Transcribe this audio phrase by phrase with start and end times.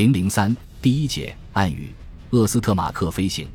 [0.00, 1.90] 零零三第一节暗语：
[2.30, 3.46] 厄斯特马克飞行。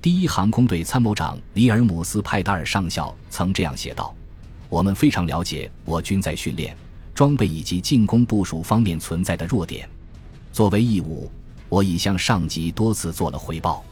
[0.00, 4.14] 第一航空队参谋长里尔姆斯派达尔上校曾这样写道
[4.70, 6.74] ：“我们非常了解我军在训练、
[7.14, 9.86] 装备以及进攻部署方面存在的弱点。
[10.54, 11.30] 作为义务，
[11.68, 13.84] 我已向上级多次做了汇报。”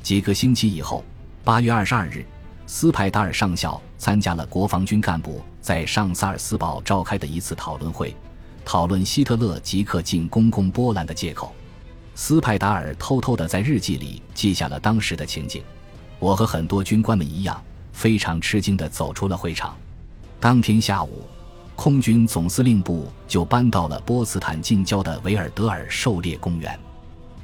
[0.00, 1.04] 几个星期以后，
[1.42, 2.24] 八月二十二日，
[2.68, 8.14] 斯派达尔上校参加了国防军干部在上萨尔斯堡召开的一次讨论会，
[8.68, 11.54] 讨论希特勒即刻进攻攻波兰的借口。
[12.14, 15.62] 斯派达尔偷偷地在日记里记下了当时的情景。
[16.18, 17.58] 我和很多军官们一样，
[17.94, 19.74] 非常吃惊地走出了会场。
[20.38, 21.22] 当天下午，
[21.74, 26.78] 空军总司令部就搬到了波茨坦近郊的维尔德尔狩猎公园。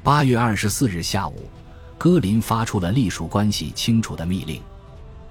[0.03, 1.49] 八月二十四日下午，
[1.97, 4.61] 戈林发出了隶属关系清楚的密令，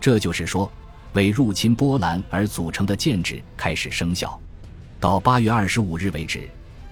[0.01, 0.69] 这就是说，
[1.13, 4.37] 为入侵波兰而组成的建制开始生效。
[5.05, 6.49] 到八月二十五日为止。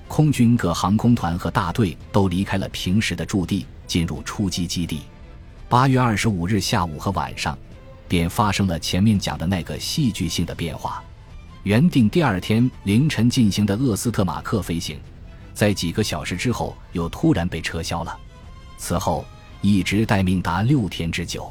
[0.06, 5.00] 空军各航空团和大队都离开了平时的驻地，进入出击基地。
[5.66, 7.56] 八月二十五日下午和晚上，
[8.06, 11.02] 便发生了前面讲的那个戏剧性的变化。
[11.62, 15.00] 原定第二天凌晨进行的厄斯特马克飞行，
[15.54, 18.14] 在几个小时之后又突然被撤销了。
[18.76, 19.24] 此后
[19.62, 21.50] 一直待命达六天之久，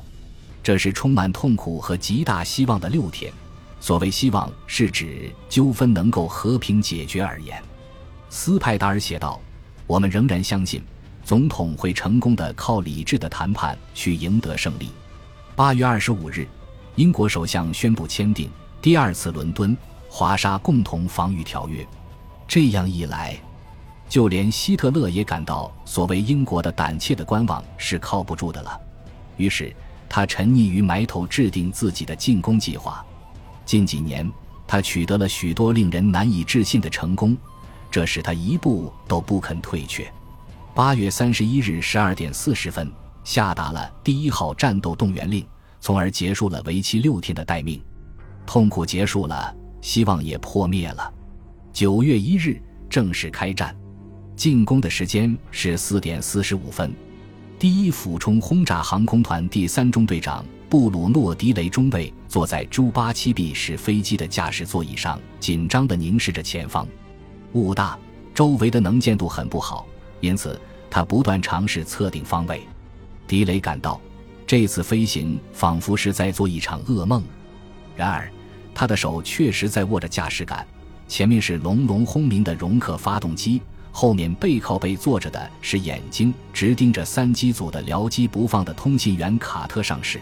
[0.62, 3.34] 这是充满痛苦和极大希望的六天。
[3.82, 7.62] 所谓希望，是指纠纷能够和平解决而言。
[8.30, 9.42] 斯派达尔写道
[9.88, 10.84] ：“我们仍然相信，
[11.26, 14.92] 总统会成功的靠理智的谈判去赢得胜利。”
[15.56, 16.48] 八月二十五日，
[16.96, 18.50] 英国首相宣布签订
[18.82, 19.76] 第二次伦敦
[20.08, 21.86] 华沙共同防御条约。
[22.48, 23.36] 这样一来，
[24.08, 28.80] 就连希特勒也感到所谓英国的胆怯的观望是靠不住的了。
[29.38, 29.76] 于是，
[30.08, 33.04] 他沉溺于埋头制定自己的进攻计划。
[33.66, 34.30] 近几年，
[34.68, 37.36] 他取得了许多令人难以置信的成功。
[37.90, 40.12] 这使他一步都不肯退却。
[40.74, 42.90] 八月三十一日十二点四十分，
[43.24, 45.46] 下达了第一号战斗动员令，
[45.82, 47.82] 从而结束了为期六天的待命。
[48.46, 51.14] 痛苦结束了，希望也破灭了。
[51.74, 53.76] 九月一日正式开战，
[54.36, 56.94] 进攻的时间是四点四十五分。
[57.60, 66.88] 第一俯冲轰炸航空团第三中队长布鲁诺·迪雷中尉坐在朱八七 B 式飞机的驾驶座椅上，紧张地凝视着前方。
[67.52, 68.00] 雾大，
[68.34, 69.86] 周围的能见度很不好，
[70.22, 70.58] 因此
[70.90, 72.62] 他不断尝试测定方位。
[73.28, 74.00] 迪雷感到，
[74.48, 77.22] 这次飞行仿佛是在做一场噩梦。
[77.98, 78.32] 然而，
[78.74, 80.66] 他的手确实在握着驾驶杆，
[81.10, 90.18] 前面是隆隆轰鸣的容克发动机，后面背靠背坐着的是眼睛直盯着三机组的僚机不放的通信员卡特上士。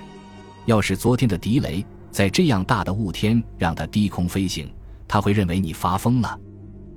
[0.65, 4.71] 要是昨天的迪雷在这样大的雾天让他低空飞行，
[5.07, 6.39] 他会认为你发疯了。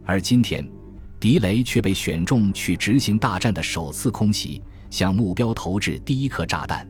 [0.05, 0.67] 而今天，
[1.21, 6.89] 迪雷却被选中去执行大战的首次空袭，向目标投掷第一颗炸弹。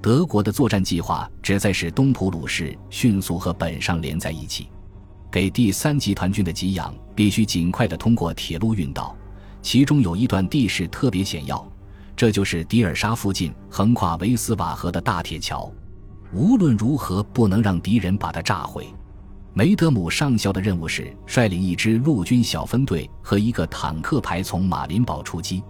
[0.00, 4.68] 德国的作战计划旨在使东普鲁士迅速和本上连在一起，
[5.32, 9.16] 给第三集团军的给养必须尽快的通过铁路运到，
[9.62, 11.66] 其中有一段地势特别险要，
[12.14, 15.72] 这就是迪尔沙附近横跨维斯瓦河的大铁桥，
[16.34, 18.92] 无论如何不能让敌人把它炸毁。
[19.52, 25.62] 梅德姆上校的任务是率领一支陆军小分队和一个坦克排从马林堡出击，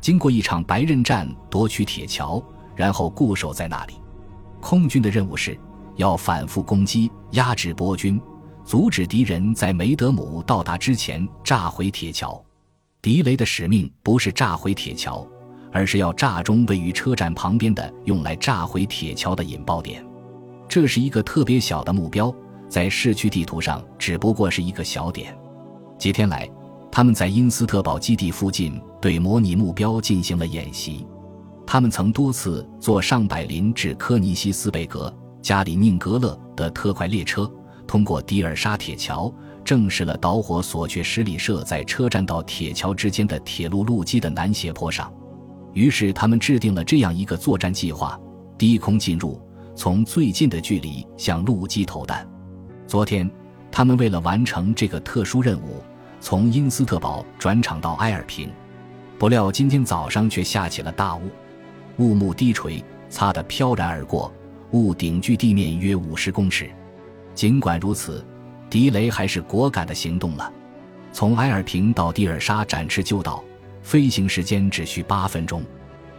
[0.00, 2.40] 经过一场白刃战夺取铁桥，
[2.76, 3.94] 然后固守在那里。
[4.60, 5.58] 空军的任务是
[5.96, 8.20] 要反复攻击，压制波军，
[8.64, 12.40] 阻止敌人在梅德姆到达之前炸毁铁桥。
[13.02, 15.26] 迪雷的使命不是炸毁铁桥，
[15.76, 20.02] 而是要炸中位于车站旁边的用来炸毁铁桥的引爆点。
[20.66, 22.34] 这是一个特别小的目标。
[22.66, 25.36] 在市区地图上只不过是一个小点。
[25.98, 26.50] 几天来，
[26.90, 31.06] 他们在因斯特堡基地附近对模拟目标进行了演习。
[31.66, 37.48] 他们曾多次坐上百林至科尼西斯贝格、加里宁格勒的特快列车，
[37.86, 39.30] 通过迪尔沙铁桥，
[39.62, 45.12] 证实了导火索却施里设在车站到铁桥之间的铁路路基的南斜坡上。
[45.76, 48.18] 于是，他们制定了这样一个作战计划：
[48.56, 49.38] 低空进入，
[49.74, 52.26] 从最近的距离向陆基投弹。
[52.86, 53.30] 昨天，
[53.70, 55.82] 他们为了完成这个特殊任务，
[56.18, 58.50] 从因斯特堡转场到埃尔平，
[59.18, 61.28] 不料今天早上却下起了大雾，
[61.98, 64.32] 雾幕低垂，擦得飘然而过，
[64.70, 66.70] 雾顶距地面约五十公尺。
[67.34, 68.24] 尽管如此，
[68.70, 70.50] 迪雷还是果敢地行动了。
[71.12, 73.44] 从埃尔平到蒂尔沙展翅就岛，
[73.86, 75.62] 飞行时间只需八分钟。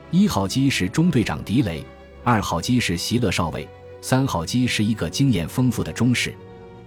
[0.09, 1.83] 一号机是中队长迪雷，
[2.23, 3.67] 二号机是席勒少尉，
[4.01, 6.33] 三号机是一个经验丰富的中士。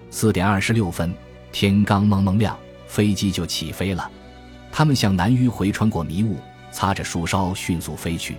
[0.09, 1.13] 四点二十六分，
[1.53, 4.11] 天刚蒙蒙亮，飞机就起飞了。
[4.73, 6.39] 他们向南迂回，穿过迷雾，
[6.73, 8.37] 擦着树梢，迅速飞去。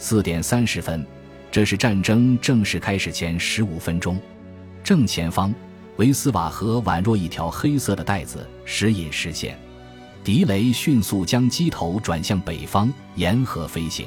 [0.00, 1.06] 四点三十分，
[1.48, 4.20] 这是战争正式开始前十五分钟。
[4.82, 5.54] 正前方，
[5.94, 9.56] 维斯瓦河宛若一条黑色的带子，时隐时现。
[10.28, 14.06] 狄雷迅速将机头转向北方，沿河飞行。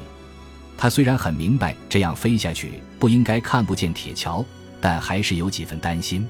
[0.78, 4.44] 他虽然很明白这样飞下去不应该看不见铁桥，
[4.80, 6.24] 但还是有几分担心。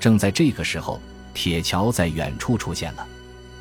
[0.00, 1.00] 正在这个时候，
[1.32, 3.06] 铁桥在远处出现了。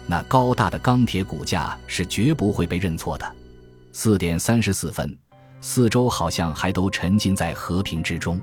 [0.07, 3.35] 那高大的钢铁骨架是绝不会被认错的。
[3.91, 5.15] 四点三十四分。
[5.61, 8.41] 四周好像还都沉浸在和平之中。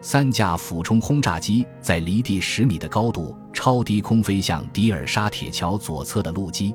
[0.00, 6.74] 三架俯冲轰炸机在离地十米的高度超低空飞向迪尔沙铁桥左侧的路基，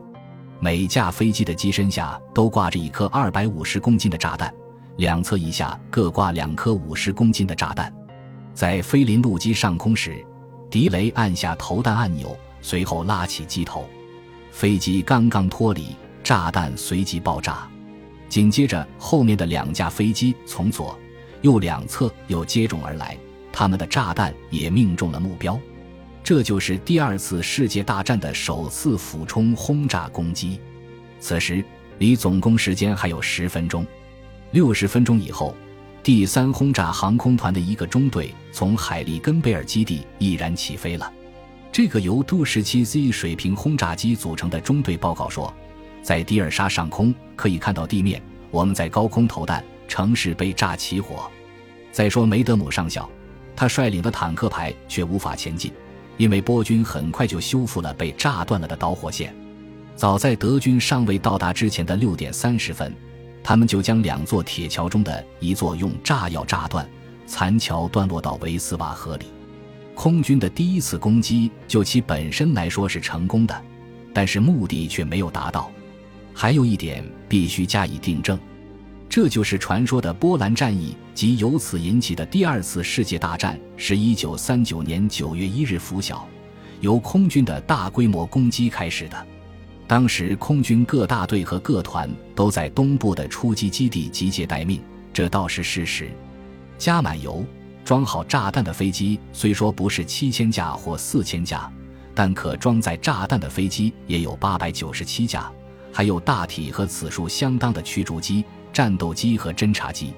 [0.60, 4.54] 每架飞机的机身下都挂着一颗二百五十公斤的炸弹，
[4.98, 7.92] 两侧以下各挂两颗五十公斤的炸弹。
[8.54, 10.24] 在飞临路基上空时，
[10.70, 13.86] 迪雷按下投弹按钮，随后拉起机头，
[14.52, 17.68] 飞机刚刚脱离，炸弹随即爆炸。
[18.28, 20.98] 紧接着，后面的两架飞机从左、
[21.44, 23.16] 右两侧又接踵而来，
[23.52, 25.58] 他们的炸弹也命中了目标。
[26.24, 30.60] 这就是第二次世界大战的首次俯冲轰炸攻击。
[31.20, 31.64] 此时
[32.00, 33.86] 离总攻时间还有十分钟。
[34.52, 35.56] 六十分钟以后，
[36.02, 41.12] 第三轰炸航空团的一个中队从海利根贝尔基地毅然起飞了。
[41.72, 45.54] 这个由杜十七 Z 水平轰炸机组成的中队报告说。
[46.02, 49.64] 在迪尔沙上空可以看到地面，我们在高空投弹，
[49.94, 51.30] 城市被炸起火。
[51.92, 53.08] 再说梅德姆上校，
[53.56, 55.72] 他率领的坦克排却无法前进，
[56.18, 59.36] 因为波军很快就修复了被炸断了的导火线。
[59.96, 62.92] 早在德军尚未到达之前的六点三十分，
[63.44, 66.90] 他们就将两座铁桥中的一座用炸药炸断，
[67.28, 69.28] 残桥断落到维斯瓦河里。
[69.94, 73.64] 空军的第一次攻击就其本身来说是成功的，
[74.12, 75.70] 但是目的却没有达到。
[76.34, 78.40] 还有一点必须加以订正，
[79.14, 86.28] 这就是传说的波兰战役及由此引起的第二次世界大战，是一九三九年九月一日拂晓，
[86.82, 89.28] 由空军的大规模攻击开始的。
[89.86, 94.82] 当时空军各大队和各团都在东部的出击基地集结待命，
[95.14, 96.10] 这倒是事实。
[96.80, 97.46] 加满油、
[97.86, 101.72] 装好炸弹的飞机虽说不是七千架或四千架，
[102.16, 105.52] 但可装载炸弹的飞机也有八百九十七架。
[105.92, 110.12] 还有大体和此数相当的驱逐机、战斗机和侦察机，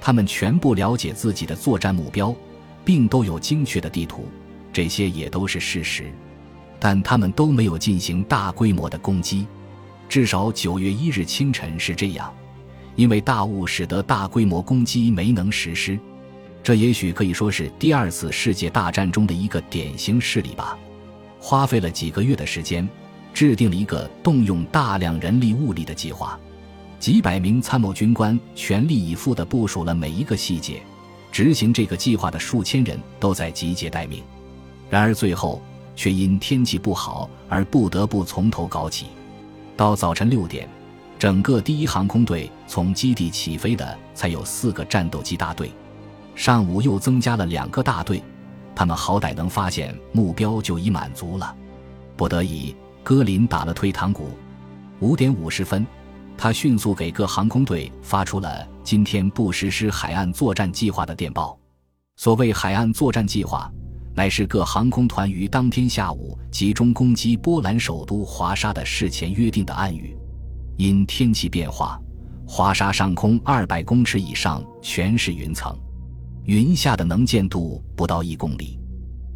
[0.00, 2.34] 他们全部了解自己的作战目标，
[2.84, 4.28] 并都有精确的地图，
[4.72, 6.10] 这些也都是事实。
[6.78, 9.46] 但他们都没有进行大规模的攻击，
[10.08, 12.32] 至少九月一日清晨是这样，
[12.94, 15.98] 因为大雾使得大规模攻击没能实施。
[16.62, 20.78] 这也许可以说是第二次世界大战中的一个典型事例吧。
[21.40, 22.88] 花费了几个月的时间。
[23.34, 26.36] 制定了一个动用大量人力物力的计划，
[26.98, 30.82] 几百名参谋军官全力以赴地部署了每一个细节。
[31.30, 34.22] 执行这个计划的数千人都在集结待命，
[34.88, 35.62] 然而最后
[35.94, 39.06] 却因天气不好而不得不从头搞起。
[39.76, 40.68] 到早晨六点，
[41.18, 45.70] 整个第一航空队从基地起飞的才有四个战斗机大队，
[46.34, 48.22] 上午又增加了两个大队，
[48.74, 51.54] 他们好歹能发现目标就已满足了，
[52.16, 52.74] 不得已。
[53.04, 54.30] 戈林打了退堂鼓。
[55.00, 55.86] 五点五十分，
[56.38, 61.58] 他迅速给各航空队发出了今天不实施海岸作战计划的电报。
[62.14, 63.68] 所谓海岸作战计划，
[64.14, 70.16] 乃是各航空团于当天下午集中攻击波兰首都华沙的事前约定的暗语。
[70.76, 72.00] 因天气变化，
[72.46, 75.76] 华沙上空二百公尺以上全是云层，
[76.44, 78.78] 云下的能见度不到一公里。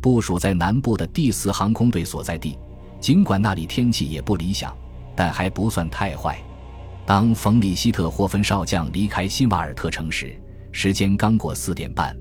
[0.00, 2.56] 部署在南部的第四航空队所在地。
[3.00, 4.72] 尽管那里天气也不理想，
[5.16, 6.40] 但还不算太坏。
[7.04, 10.34] 当冯里希特霍芬少将离开辛瓦尔特城时，
[10.70, 12.16] 时间刚过四点半。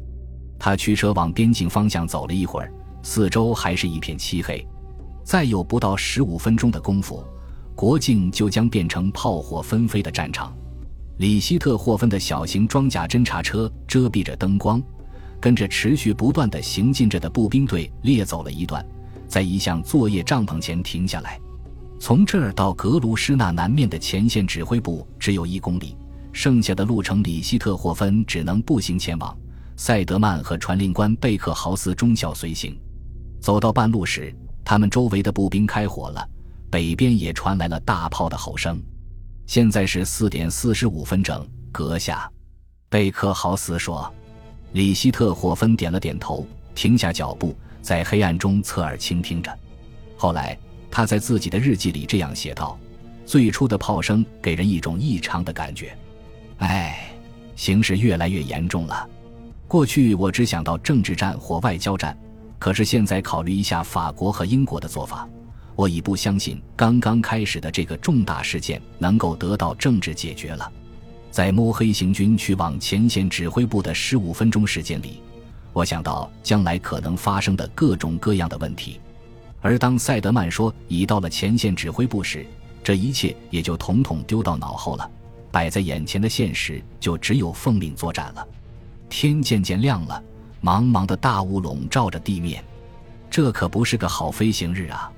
[0.60, 2.74] 他驱车往边境方向走了一会儿，
[3.04, 4.66] 四周还是一片漆黑。
[5.24, 7.24] 再有不到十五分钟的功夫，
[7.76, 10.54] 国境就将变成炮火纷飞的战场。
[11.18, 14.82] 里希特霍芬的小型装甲侦察车遮蔽着灯光，
[15.40, 18.84] 跟着持续不断的行进着的步兵队列走了一段。
[19.28, 21.40] 在一项作业帐篷前停下来，
[22.02, 25.96] 从这儿到格卢施纳南面的前线指挥部只有一公里，
[26.34, 29.38] 剩下的路程里希特霍芬只能步行前往。
[29.78, 32.76] 塞德曼和传令官贝克豪斯中校随行。
[33.40, 36.28] 走到半路时，他们周围的步兵开火了，
[36.72, 38.82] 北边也传来了大炮的吼声。
[39.46, 42.28] 现在是四点四十五分整，阁下，
[42.90, 44.12] 贝克豪斯说。
[44.72, 47.56] 里希特霍芬点了点头，停下脚步。
[47.80, 49.56] 在黑暗中侧耳倾听着。
[50.18, 50.58] 后来，
[50.92, 52.78] 他在自己的日记里这样写道
[53.26, 55.98] ：“最初的炮声给人一种异常的感觉。
[56.58, 57.10] 哎，
[57.56, 59.10] 形势越来越严重了。
[59.68, 62.16] 过去我只想到政治战或外交战，
[62.60, 65.28] 可是现在考虑一下法国和英国的做法，
[65.76, 70.70] 我已不相信刚刚开始的这个重大事件能够得到政治解决了。
[71.32, 75.22] 在摸黑行军去往前线指挥部的十五分钟时间里，
[75.72, 79.00] 我想到将来可能发生的各种各样的问题。
[79.62, 82.46] 而当塞德曼说已到了前线指挥部时，
[82.84, 85.10] 这一切也就统统丢到脑后了。
[85.52, 88.48] 摆在眼前的现实就只有奉命作战了。
[89.10, 90.24] 天渐渐亮了，
[90.64, 92.64] 茫茫的大雾笼罩着地面，
[93.30, 95.12] 这可不是个好飞行日啊！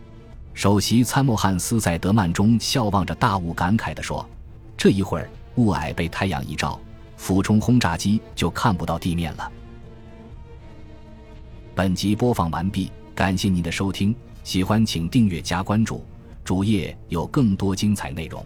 [0.55, 4.27] 首席参谋汉斯在德曼中笑望着大雾，感慨地说
[4.75, 6.79] ：“这一会儿雾霭被太阳一照，
[7.15, 9.51] 俯冲轰炸机就看不到地面了。”
[11.75, 16.03] 本集播放完毕，感谢您的收听，喜欢请订阅加关注，
[16.43, 18.45] 主页有更多精彩内容。